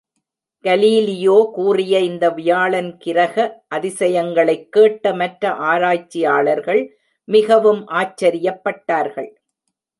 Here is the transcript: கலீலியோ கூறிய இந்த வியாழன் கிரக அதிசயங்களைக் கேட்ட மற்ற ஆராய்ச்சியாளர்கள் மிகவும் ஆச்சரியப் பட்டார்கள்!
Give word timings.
கலீலியோ 0.65 1.35
கூறிய 1.51 1.99
இந்த 1.99 2.29
வியாழன் 2.29 2.97
கிரக 2.97 3.35
அதிசயங்களைக் 3.69 4.71
கேட்ட 4.71 5.13
மற்ற 5.13 5.53
ஆராய்ச்சியாளர்கள் 5.69 6.83
மிகவும் 7.27 7.87
ஆச்சரியப் 7.93 8.63
பட்டார்கள்! 8.63 9.31